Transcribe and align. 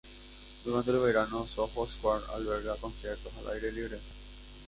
Durante 0.65 0.89
el 0.89 0.97
verano, 0.97 1.45
Soho 1.47 1.87
Square 1.87 2.23
alberga 2.33 2.75
conciertos 2.77 3.31
al 3.37 3.53
aire 3.53 3.71
libre. 3.71 3.99